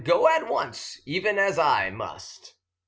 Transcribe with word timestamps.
Go 0.03 0.27
at 0.27 0.47
once, 0.47 0.99
even 1.05 1.37
as 1.37 1.59
I 1.59 1.91
must." 1.91 2.55